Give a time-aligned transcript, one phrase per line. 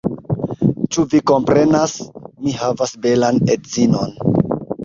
[0.95, 1.93] Ĉu vi komprenas?
[2.47, 4.21] Mi havas belan edzinon